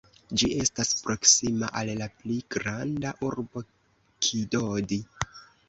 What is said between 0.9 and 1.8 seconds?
proksima